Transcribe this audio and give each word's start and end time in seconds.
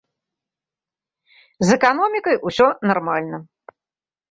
З 1.67 1.77
эканомікай 1.77 2.35
усё 2.51 2.67
нармальна. 2.95 3.37